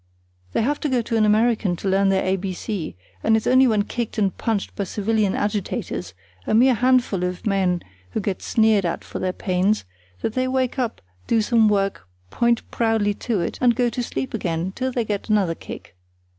[0.53, 3.45] They have to go to an American to learn their A B C, and it's
[3.45, 6.15] only when kicked and punched by civilian agitators,
[6.47, 9.85] a mere handful of men who get sneered at for their pains,
[10.21, 14.33] that they wake up, do some work, point proudly to it, and go to sleep
[14.33, 15.95] again, till they get another kick.